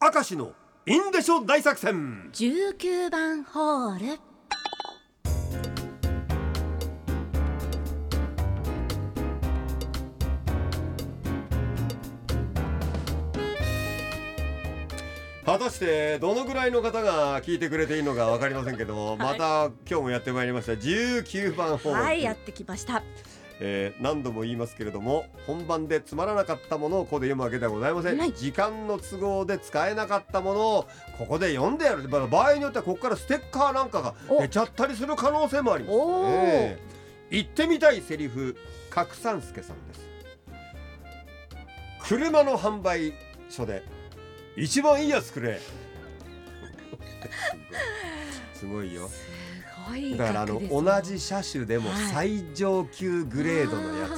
[0.00, 0.52] 明石の
[0.86, 2.30] インデショ大作戦。
[2.32, 4.20] 19番ホール。
[15.44, 20.74] 果たしてどのぐらいの方が聞いてくれていいのか分かりませんけども、また今日もやってまいりました。
[20.74, 23.02] 19番ホール、はいやってきました
[23.60, 28.32] えー何度も言いますけれども本番でつまらなかったものをここで読むわけではございません、はい。
[28.32, 30.88] 時間の都合で使えなかったものを
[31.18, 32.08] ここで読んでやる。
[32.08, 34.40] まあ場合によってはここからステッカーなんかがお。
[34.40, 36.28] 出ちゃったりする可能性もあります、おー。
[36.28, 37.30] えー。
[37.30, 38.56] 言ってみたいセリフ
[38.90, 40.08] 角三助さんです。
[42.02, 43.12] 車の販売
[43.50, 43.82] 所で
[44.56, 45.60] 一番いいやつくれ。
[48.54, 49.10] すごいよ
[50.16, 52.08] だからあの同じ車種でもはい。
[52.08, 54.16] 最上級グレードのやつよ、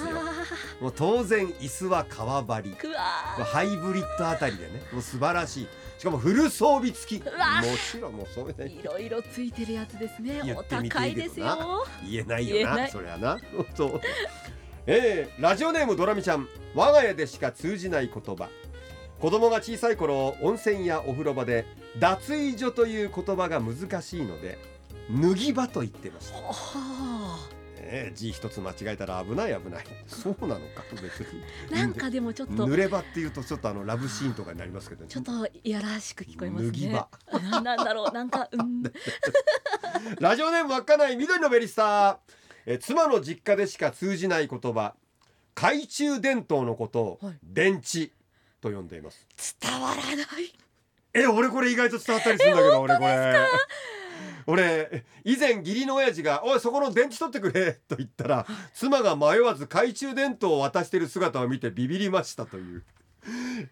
[0.81, 2.77] もう当然椅子は革張り。
[3.45, 5.69] ハイブリッドあたりでねもう素晴らしい。
[5.99, 7.25] しかもフル装備付き。
[7.25, 7.31] も
[7.93, 10.41] ちろんもうそういろいろついてるやつですね。
[10.57, 11.85] お高いですよ。
[12.09, 13.39] 言えないよなそりゃな
[13.75, 14.01] そう
[14.87, 16.49] えー、ラジオネームドラミちゃん。
[16.75, 18.49] 我が家でしか通じない言葉。
[19.21, 21.67] 子供が小さい頃温泉やお風呂場で
[21.99, 24.59] 脱衣所という言葉が難しいので
[25.11, 26.39] 脱ぎ場と言ってました。
[26.39, 27.61] はあ。
[27.83, 29.85] ええ字一つ間違えたら危ない危ない。
[30.07, 31.43] そうなのか別に。
[31.77, 32.67] なんかでもちょっと。
[32.67, 35.09] 濡れ場っていうとちょっとあのラブシーンとかになりますけどね。
[35.09, 37.07] ちょっといやらしく聞こえますね。
[37.33, 38.83] 脱ななんだろうなんかうん。
[40.21, 42.19] ラジオネーム稚内緑のベリスター。
[42.67, 44.95] え妻の実家でしか通じない言葉。
[45.57, 47.39] 懐中電灯のことをはい。
[47.43, 48.13] 電池
[48.61, 49.27] と呼んでいます。
[49.61, 50.27] 伝わらない。
[51.13, 53.37] え俺これ意外と伝わったりするんだけど俺これ
[54.51, 62.85] 俺以前義理の親父が「おいそこの電池取ってくれ」 と言ったら妻が迷わず懐中電灯を渡している姿を見てビビりましたという。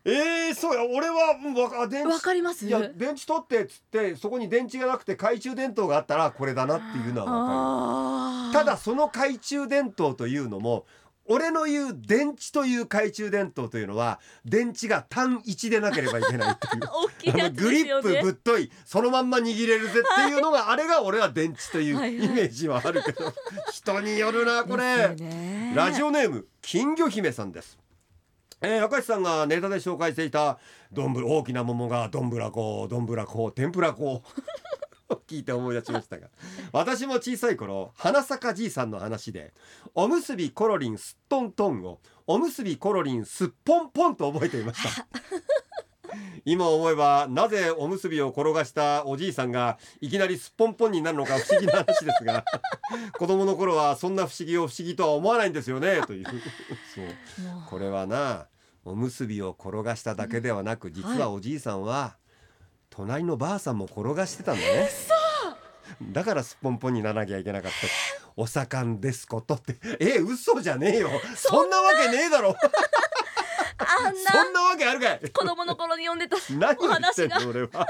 [0.05, 2.67] えー、そうや俺はうんわか電池わかります？
[2.67, 8.53] いや電池取ってっつってそこに電池がなくて懐中電灯があったらこれだなっていうのはわあー。
[8.53, 10.85] かるただその懐中電灯というのも
[11.29, 16.83] 俺の言う電池という懐中電灯というのは電池が単一でなければいけないっていう。
[16.91, 23.33] 大きいやつあのグリップぶっといそのまんま握れるぜっていうのがあれが俺は電池というイメージはあるけど。
[23.73, 25.15] 人によるなこれ。
[25.75, 27.79] ラジオネーム金魚姫さんです。
[28.61, 30.59] えー、明石さんがネタで紹介していた
[30.93, 34.25] どんぶ大きな桃がどんぶらこどんぶらこ天ぷらこ
[35.17, 36.29] 聞いて思い出しましたが。
[36.73, 39.55] 私も小さい頃花咲じいさんの話で
[39.95, 45.07] おむすびコロリンすっとんとんをおむすびコロリンすっぽんぽんと覚えていました。
[46.45, 52.45] 今思えばなぜおむすびを転がしたおじいさんがいきなりすっぽんぽんになるのか不思議な話ですが
[53.19, 56.25] 子供の頃はそんな不思議を不思議とは思わないんですよねという。
[56.25, 56.39] そう。
[57.69, 58.47] これはな
[58.85, 62.17] おむすびを転がしただけではなく実はおじいさんは
[62.99, 64.91] 隣のばあさんも転がしてたんだね。
[66.11, 67.77] だからすっぽんぽんにならなきゃいけなかった。
[68.35, 69.77] お盛んですことって。
[70.01, 71.11] え嘘じゃねえよ。
[71.37, 72.57] そんなわけねえだろ。
[73.79, 74.33] あんな。
[74.33, 75.31] そんなわけあるかい。
[75.31, 77.87] 子供の頃に読んでた何言ってんの俺は。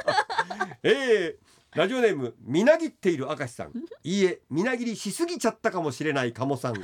[0.82, 3.72] えーラジオネームみなぎっている明石さん。
[4.02, 6.74] いいえみなぎりしすぎちゃったかもしれない鴨さん。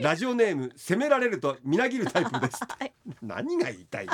[0.00, 2.58] ラジオネーム責められるとみなぎるタイプです。
[2.78, 2.92] はい。
[3.20, 4.12] 何が言いたいね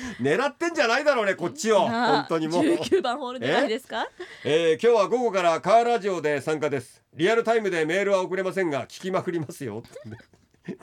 [0.20, 1.80] 狙ってんじゃないだろうねこっちを。
[1.88, 4.06] 本当にもう、19番ホールじゃないですか？
[4.44, 7.02] えー今日は午後からカーラジオで参加です。
[7.14, 9.82] リアルタイムでメールは送れませんが聞きまくりますよ。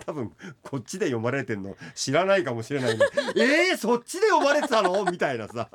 [0.05, 0.31] 多分
[0.63, 3.05] こっちで読まれてんの知らないかもしれないね
[3.37, 5.05] えー、そっちで読まれてたの？
[5.05, 5.69] みたいなさ。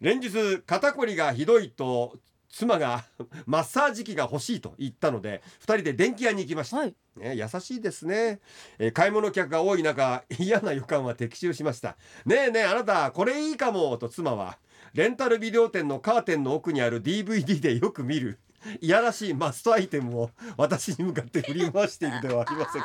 [0.00, 2.16] 連日肩こりがひどいと
[2.56, 3.04] 妻が
[3.46, 6.78] マッサージ機が欲しいと言ったので2人で電気屋に行きました。
[6.78, 6.94] はい。
[7.16, 8.40] ね、優しいですね、
[8.78, 11.96] えー買い物客が多い中 嫌な予感は的中しました。
[12.24, 14.58] ねえねえあなたこれいいかもと妻は
[14.94, 18.38] レンタルビデオ店のカーテンの奥にある DVD でよく見る
[18.80, 22.82] いやらしいマストアイテムを 私に向かって振り回しているではありません。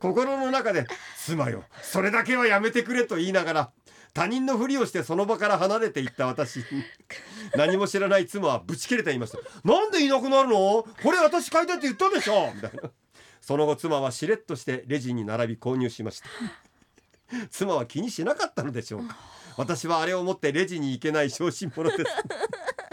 [0.00, 0.86] 心の中で
[1.18, 3.70] 「妻よそれだけはやめてくれ」と言いながら
[4.14, 6.60] 他人のふりをしてその場から離れていった私。
[7.56, 9.38] 何も知らない妻はぶち切れていました。
[9.64, 10.86] なんでいなくなるの？
[11.02, 12.52] これ私買いたいって言ったでしょ？
[12.54, 12.90] みたいな。
[13.40, 16.28] その後妻はしれっとしてレジに並び購入しました。
[17.50, 19.16] 妻は気にしなかったのでしょうか。
[19.56, 22.10] 私はあれを持ってレジに行けない小心者です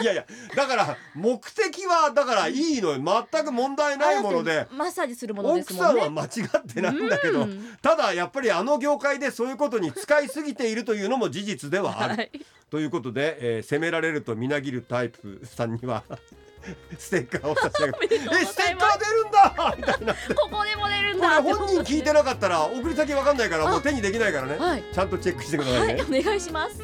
[0.02, 0.26] いやいや
[0.56, 3.26] だから目的はだからいいのよ。
[3.32, 6.02] 全く問題ないものでマッサージするもので奥すもんね。
[6.02, 7.78] さんは間違ってないんだけど、うん。
[7.82, 12.32] ただやっぱりあの業界でそういうことに使いすぎているというのも事実ではある、はい。
[12.70, 16.04] ということで、えー責められるとみなぎるタイプさんには
[16.98, 19.76] ステッカーを差し上げるおめでとうございえステッカー出るんだ！
[19.78, 20.14] みたいな。
[20.36, 24.58] ここでも出るんこれだ本人聞いてなかったら送り先わかんないからあもう手にできないからね。
[24.58, 24.84] はい。
[24.94, 26.80] ちゃんとチェックしてくださいね、はいお願いします